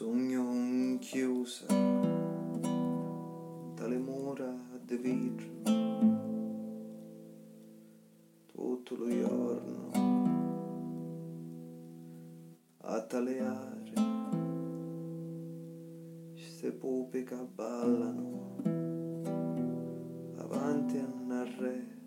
sogno 0.00 0.96
chiusa 0.98 1.66
dalle 3.74 3.98
mura 3.98 4.50
di 4.82 4.96
vetro 4.96 5.50
tutto 8.46 8.96
lo 8.96 9.08
giorno 9.10 9.90
a 12.78 13.02
taleare 13.02 13.92
queste 16.32 16.72
pupe 16.72 17.22
che 17.22 17.36
ballano 17.54 18.56
avanti 20.38 20.96
a 20.96 21.04
un 21.04 21.56
re 21.58 21.98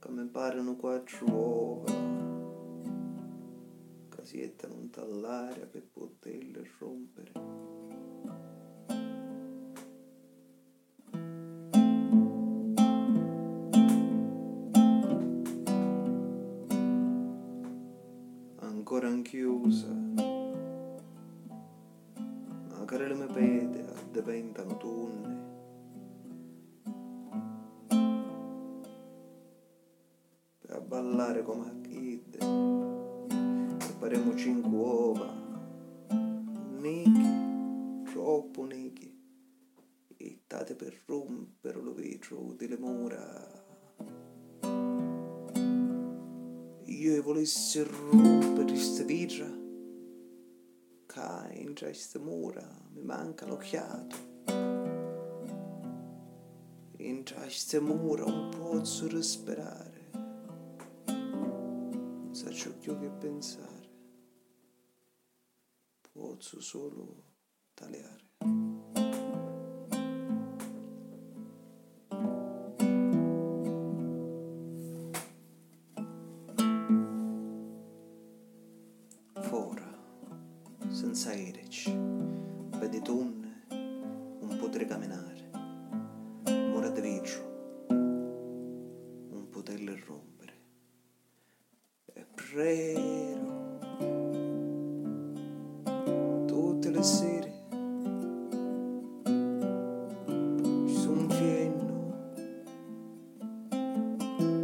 che 0.00 0.10
mi 0.10 0.24
parano 0.24 0.74
quattro 0.74 1.26
uova 1.30 2.11
che 4.32 4.38
si 4.38 4.40
ettano 4.40 4.88
all'aria 4.96 5.66
per 5.66 5.82
poterle 5.92 6.66
rompere 6.78 7.32
ancora 18.60 19.08
anchiusa. 19.08 19.92
Magari 22.68 23.08
le 23.08 23.14
mie 23.14 23.26
pede 23.26 23.92
diventano 24.12 24.76
tunne. 24.78 25.40
Per 30.58 30.80
ballare 30.80 31.42
come 31.42 31.81
in 34.48 34.64
uova, 34.64 35.32
nichi, 36.78 38.10
troppo 38.10 38.64
nichi, 38.64 39.10
e 40.16 40.42
tate 40.46 40.74
per 40.74 41.02
rompere 41.06 41.80
lo 41.80 41.92
vetro 41.94 42.54
delle 42.56 42.78
mura. 42.78 43.60
Io 46.84 47.22
volessi 47.22 47.82
rompere 47.82 48.76
sta 48.76 49.02
vitra, 49.02 49.50
che 51.06 51.52
entra 51.52 51.86
queste 51.86 52.18
mura, 52.18 52.68
mi 52.92 53.02
manca 53.02 53.46
l'occhiato. 53.46 54.30
Entra 56.96 57.40
queste 57.40 57.80
mura 57.80 58.24
un 58.24 58.48
pozzo 58.50 59.08
respirare, 59.08 60.10
non 61.06 62.30
so 62.32 62.52
ciò 62.52 62.98
che 62.98 63.10
pensare 63.10 63.81
posso 66.42 66.60
solo 66.60 67.22
tagliare. 67.72 68.30
senza 80.88 81.32
erici, 81.32 81.90
vedi 82.78 83.00
tunne, 83.02 83.66
un 83.70 84.56
potere 84.58 84.84
camminare, 84.86 85.31
tutte 97.02 97.04
le 97.04 97.04
sere, 97.04 97.52
ci 100.86 100.94
sono 100.94 101.26
pieno, 101.26 102.14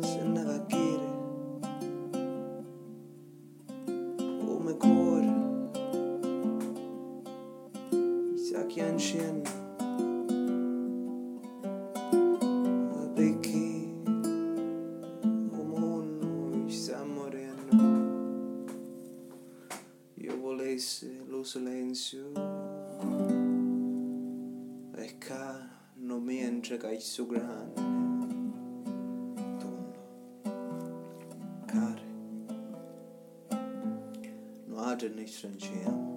se 0.00 0.22
ne 0.24 0.42
va 0.42 0.54
a 0.54 0.66
chiere, 0.66 1.12
come 4.44 4.76
cuore. 4.76 5.32
sa 8.34 8.66
che 8.66 8.82
ancien 8.82 9.42
perché 13.14 13.92
o 15.50 15.62
mondo 15.62 16.68
sta 21.44 21.60
morendo 21.60 21.80
io 21.80 21.84
volessi 21.84 22.16
lo 22.16 22.24
silenzio 22.24 22.32
e 24.96 25.18
che 25.18 25.32
non 25.96 26.22
mi 26.22 26.38
entra 26.38 26.76
che 26.76 26.90
è 26.90 27.00
grande 27.26 27.74
tonno 29.58 29.92
care 31.66 32.02
non 34.66 34.78
ha 34.78 34.96
ne 35.14 35.26
stranciamo 35.26 36.13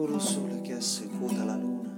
Quello 0.00 0.18
sole 0.18 0.62
che 0.62 0.72
assecuta 0.72 1.44
la 1.44 1.56
luna, 1.56 1.90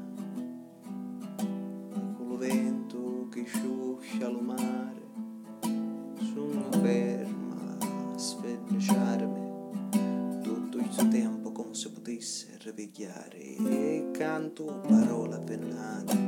quello 2.16 2.36
vento 2.36 3.28
che 3.30 3.44
sciuscia 3.44 4.28
lo 4.28 4.40
mare, 4.40 5.06
sono 6.34 6.68
ferma 6.82 7.76
a 7.78 8.18
sferniciarmi 8.18 10.40
tutto 10.42 10.78
il 10.78 10.90
suo 10.90 11.06
tempo 11.06 11.52
come 11.52 11.74
se 11.74 11.92
potesse 11.92 12.58
ripigliare 12.64 13.38
e 13.38 14.08
canto 14.10 14.80
parola 14.84 15.38
cavore 15.38 16.21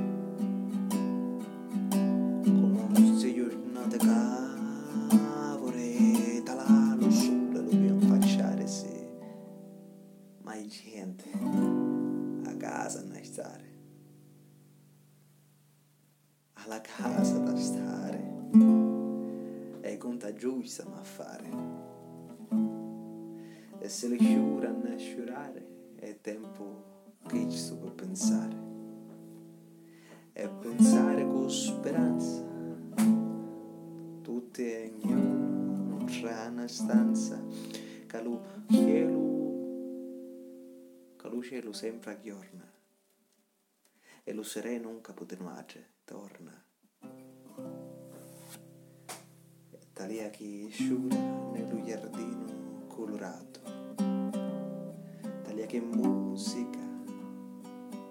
alla 16.65 16.81
casa 16.81 17.39
da 17.41 17.55
stare. 17.57 18.33
È 19.81 19.97
contagiosa 19.99 20.87
ma 20.89 21.03
fare. 21.03 21.51
E 23.79 23.89
se 23.89 24.09
le 24.09 24.19
sciura 24.19 24.71
a 24.71 24.97
sciurare 24.97 25.93
è 25.97 26.19
tempo 26.23 27.19
che 27.27 27.51
ci 27.51 27.57
sto 27.59 27.77
per 27.77 27.93
pensare. 27.93 28.63
E 30.33 30.49
pensare 30.49 31.27
con 31.27 31.51
speranza. 31.51 32.43
Tutte 34.23 34.85
e 34.85 34.93
ognuno 35.03 36.05
tra 36.05 36.49
una 36.49 36.67
stanza. 36.67 37.43
Che 38.07 38.23
lo 38.23 38.43
cielo 38.71 39.33
che 41.17 41.29
lo 41.29 41.43
cielo 41.43 41.73
sempre 41.73 42.13
aggiorna. 42.13 42.73
E 44.27 44.33
lo 44.33 44.43
sereno 44.43 44.89
un 44.89 45.03
capotenuace 45.03 45.93
torna. 46.05 46.65
E 49.71 49.79
talia 49.93 50.31
che 50.31 50.69
sciura 50.71 51.17
nello 51.53 51.83
giardino 51.83 52.87
colorato. 52.89 53.61
Talia 55.43 55.67
che 55.67 55.81
musica 55.81 56.81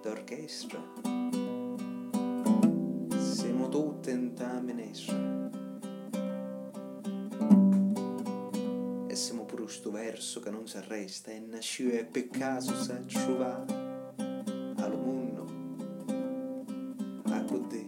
d'orchestra. 0.01 0.81
Siamo 3.17 3.69
tutte 3.69 4.11
in 4.11 4.33
ta 4.33 4.59
minestra 4.59 5.33
sto 9.73 9.89
verso 9.89 10.39
che 10.39 10.51
non 10.51 10.67
si 10.67 10.77
arresta 10.77 11.31
e 11.31 11.39
nasciò 11.39 11.89
e 11.89 12.05
per 12.05 12.29
caso 12.29 12.75
sa 12.75 12.95
trovare 12.99 13.73
al 14.77 14.97
mondo 14.97 15.45
a 17.25 17.43
codè 17.43 17.82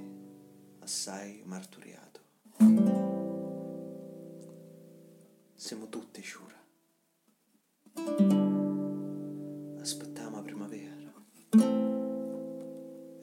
assai 0.85 1.41
marturiato. 1.45 2.19
Siamo 5.55 5.89
tutti 5.89 6.21
sciura 6.21 6.53
aspettiamo 9.79 10.35
la 10.35 10.41
primavera. 10.43 10.93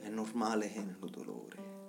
È 0.00 0.08
normale 0.08 0.72
che 0.72 0.80
nel 0.80 1.10
dolore 1.10 1.81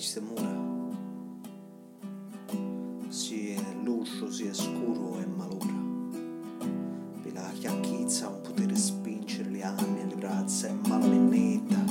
giudice 0.00 0.20
mura. 0.20 0.68
Si 3.08 3.50
è 3.50 3.62
l'uscio, 3.82 4.30
si 4.30 4.46
è 4.46 4.54
scuro 4.54 5.18
e 5.18 5.26
malora. 5.26 5.78
Per 7.22 7.32
la 7.34 7.50
chiacchizza 7.52 8.28
un 8.28 8.40
potere 8.40 8.74
spingere 8.76 9.50
le 9.50 9.62
anime 9.62 10.02
e 10.02 10.06
le 10.06 10.14
braccia 10.14 10.68
e 10.68 10.72
malamennetta. 10.88 11.84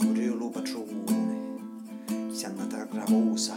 Moreo 0.00 0.34
lo 0.36 0.48
patrone, 0.48 1.58
si 2.30 2.44
è 2.44 2.48
andata 2.48 2.84
gravosa, 2.84 3.56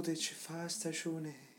tu 0.00 0.14
ci 0.14 0.32
fa 0.32 0.68
stagione 0.68 1.51